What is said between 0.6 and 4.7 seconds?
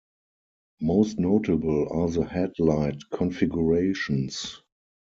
Most notable are the headlight configurations.